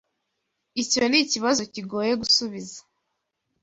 [0.81, 2.79] Icyo nikibazo kigoye gusubiza.